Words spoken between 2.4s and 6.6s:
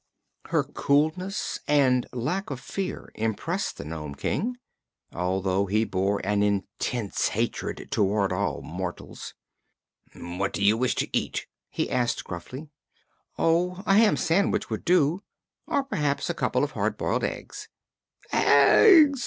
of fear impressed the Nome King, although he bore an